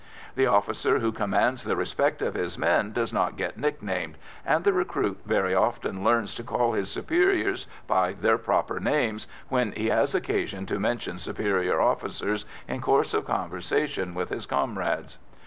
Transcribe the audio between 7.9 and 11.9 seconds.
their proper names when he has occasion to mention superior